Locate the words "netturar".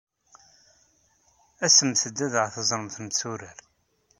3.05-3.57